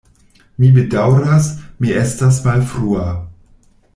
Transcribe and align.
Mi 0.63 0.69
bedaŭras, 0.77 1.51
mi 1.83 1.93
estas 2.05 2.39
malfrua. 2.47 3.07